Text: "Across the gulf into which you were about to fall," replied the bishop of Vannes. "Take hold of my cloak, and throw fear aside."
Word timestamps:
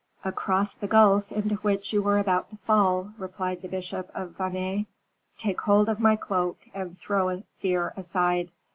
"Across 0.25 0.73
the 0.73 0.87
gulf 0.87 1.31
into 1.31 1.57
which 1.57 1.93
you 1.93 2.01
were 2.01 2.17
about 2.17 2.49
to 2.49 2.55
fall," 2.65 3.13
replied 3.19 3.61
the 3.61 3.67
bishop 3.67 4.09
of 4.15 4.31
Vannes. 4.31 4.87
"Take 5.37 5.61
hold 5.61 5.89
of 5.89 5.99
my 5.99 6.15
cloak, 6.15 6.57
and 6.73 6.97
throw 6.97 7.43
fear 7.59 7.93
aside." 7.95 8.49